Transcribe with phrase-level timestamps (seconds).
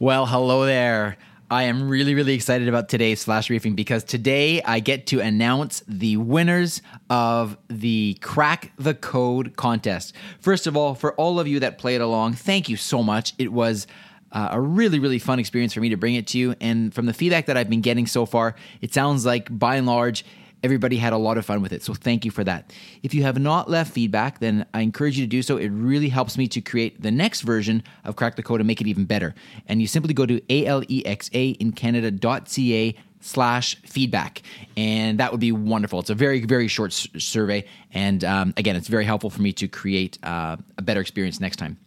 [0.00, 1.18] Well, hello there.
[1.48, 5.84] I am really, really excited about today's flash briefing because today I get to announce
[5.86, 10.14] the winners of the Crack the Code contest.
[10.40, 13.34] First of all, for all of you that played along, thank you so much.
[13.38, 13.86] It was
[14.32, 16.56] uh, a really, really fun experience for me to bring it to you.
[16.60, 19.86] And from the feedback that I've been getting so far, it sounds like by and
[19.86, 20.24] large,
[20.64, 21.82] everybody had a lot of fun with it.
[21.82, 22.72] So thank you for that.
[23.02, 25.58] If you have not left feedback, then I encourage you to do so.
[25.58, 28.80] It really helps me to create the next version of Crack the Code and make
[28.80, 29.34] it even better.
[29.68, 34.42] And you simply go to alexa in Canada.ca slash feedback
[34.76, 38.76] and that would be wonderful it's a very very short s- survey and um, again
[38.76, 41.78] it's very helpful for me to create uh, a better experience next time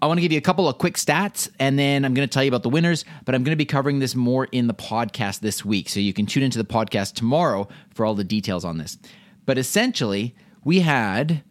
[0.00, 2.32] I want to give you a couple of quick stats and then I'm going to
[2.32, 4.74] tell you about the winners, but I'm going to be covering this more in the
[4.74, 5.88] podcast this week.
[5.88, 8.96] So you can tune into the podcast tomorrow for all the details on this.
[9.44, 11.42] But essentially, we had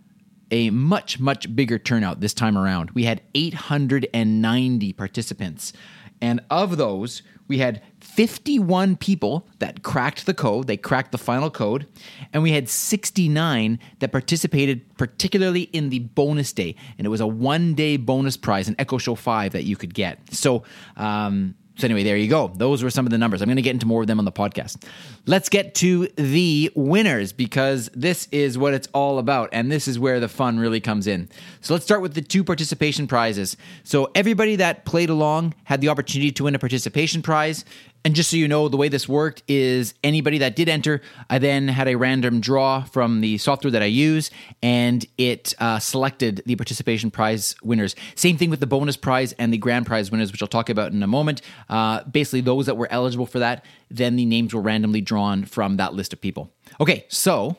[0.50, 2.92] a much, much bigger turnout this time around.
[2.92, 5.74] We had 890 participants.
[6.22, 11.50] And of those, we had 51 people that cracked the code, they cracked the final
[11.50, 11.88] code,
[12.34, 16.76] and we had 69 that participated, particularly in the bonus day.
[16.98, 19.94] And it was a one day bonus prize, an Echo Show 5 that you could
[19.94, 20.20] get.
[20.34, 20.64] So,
[20.98, 22.52] um, so anyway, there you go.
[22.56, 23.42] Those were some of the numbers.
[23.42, 24.84] I'm going to get into more of them on the podcast.
[25.28, 30.00] Let's get to the winners because this is what it's all about and this is
[30.00, 31.30] where the fun really comes in.
[31.62, 33.58] So let's start with the two participation prizes.
[33.84, 37.64] So everybody that played along had the opportunity to win a participation prize.
[38.08, 41.40] And just so you know, the way this worked is anybody that did enter, I
[41.40, 44.32] then had a random draw from the software that I use,
[44.64, 47.98] and it uh, selected the participation prize winners.
[48.16, 50.94] Same thing with the bonus prize and the grand prize winners, which I'll talk about
[50.94, 51.42] in a moment.
[51.70, 55.78] Uh, basically, those that were eligible for that, then the names were randomly drawn from
[55.78, 56.52] that list of people.
[56.80, 57.58] Okay, so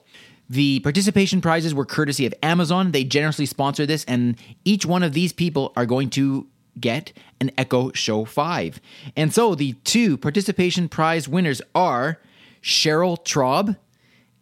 [0.48, 2.92] the participation prizes were courtesy of Amazon.
[2.92, 6.46] They generously sponsor this, and each one of these people are going to
[6.80, 8.80] get an Echo Show 5.
[9.16, 12.20] And so the two participation prize winners are
[12.62, 13.76] Cheryl Traub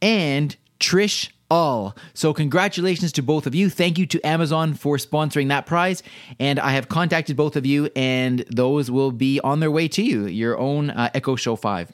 [0.00, 1.96] and Trish All.
[2.12, 3.70] So congratulations to both of you.
[3.70, 6.02] Thank you to Amazon for sponsoring that prize.
[6.40, 10.02] And I have contacted both of you, and those will be on their way to
[10.02, 11.92] you, your own uh, Echo Show 5.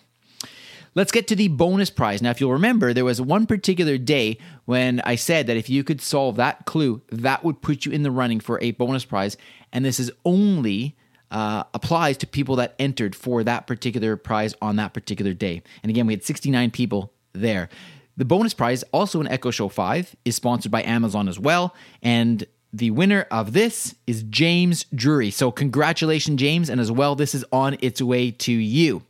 [0.95, 2.21] Let's get to the bonus prize.
[2.21, 5.85] Now, if you'll remember, there was one particular day when I said that if you
[5.85, 9.37] could solve that clue, that would put you in the running for a bonus prize.
[9.73, 10.97] And this is only
[11.31, 15.63] uh, applies to people that entered for that particular prize on that particular day.
[15.83, 17.71] And again, we had 69 people there.
[18.17, 21.75] The bonus prize, also an Echo Show 5, is sponsored by Amazon as well.
[22.03, 25.31] And the winner of this is James Drury.
[25.31, 26.69] So, congratulations, James.
[26.69, 29.03] And as well, this is on its way to you.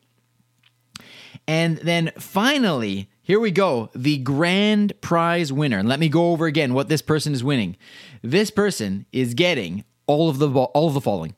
[1.49, 5.79] And then finally, here we go, the grand prize winner.
[5.79, 7.77] And let me go over again what this person is winning.
[8.23, 11.35] This person is getting all of the all of the following: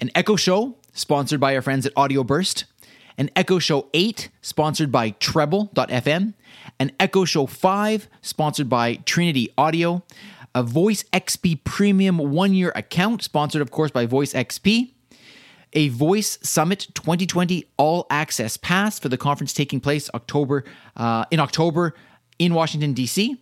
[0.00, 2.64] an Echo Show sponsored by our friends at Audioburst,
[3.20, 6.34] an Echo Show 8 sponsored by Treble.fm,
[6.78, 10.02] an Echo Show 5 sponsored by Trinity Audio,
[10.54, 14.94] a Voice XP Premium one year account sponsored, of course, by Voice XP
[15.72, 20.64] a Voice Summit 2020 All Access Pass for the conference taking place October
[20.96, 21.94] uh, in October
[22.40, 23.40] in Washington D.C.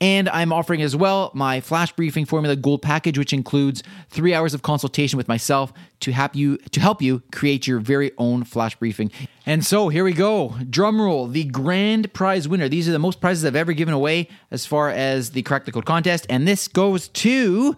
[0.00, 4.54] And I'm offering as well my flash briefing formula gold package, which includes three hours
[4.54, 8.76] of consultation with myself to help you to help you create your very own flash
[8.76, 9.10] briefing.
[9.46, 10.54] And so here we go.
[10.68, 12.68] Drum roll, the grand prize winner.
[12.68, 15.72] These are the most prizes I've ever given away as far as the Crack the
[15.72, 16.26] Code contest.
[16.28, 17.76] And this goes to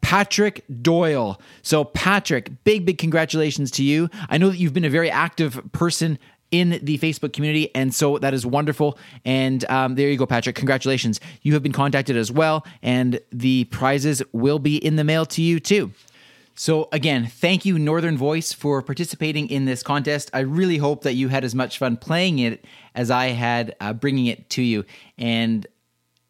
[0.00, 1.40] Patrick Doyle.
[1.62, 4.08] So, Patrick, big, big congratulations to you.
[4.28, 6.18] I know that you've been a very active person
[6.50, 8.98] in the Facebook community, and so that is wonderful.
[9.24, 10.56] And um, there you go, Patrick.
[10.56, 11.20] Congratulations.
[11.42, 15.42] You have been contacted as well, and the prizes will be in the mail to
[15.42, 15.92] you too.
[16.54, 20.30] So, again, thank you, Northern Voice, for participating in this contest.
[20.34, 23.94] I really hope that you had as much fun playing it as I had uh,
[23.94, 24.84] bringing it to you.
[25.16, 25.66] And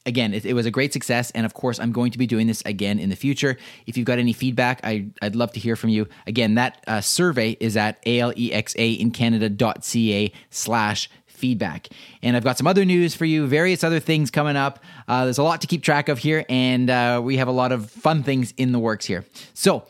[0.06, 1.30] again, it, it, was a great success.
[1.32, 3.56] And of course, I'm going to be doing this again in the future.
[3.86, 6.08] If you've got any feedback, I, would love to hear from you.
[6.26, 11.88] Again, that uh, survey is at alexaincanada.ca slash feedback.
[12.22, 14.80] And I've got some other news for you, various other things coming up.
[15.08, 17.72] Uh, there's a lot to keep track of here, and uh, we have a lot
[17.72, 19.24] of fun things in the works here.
[19.54, 19.84] So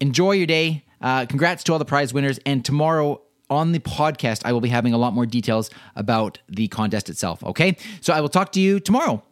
[0.00, 0.84] enjoy your day.
[1.00, 2.40] Uh, congrats to all the prize winners.
[2.46, 3.20] And tomorrow,
[3.50, 7.44] on the podcast, I will be having a lot more details about the contest itself.
[7.44, 7.76] Okay.
[8.00, 9.22] So I will talk to you tomorrow.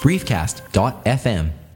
[0.00, 1.67] Briefcast.fm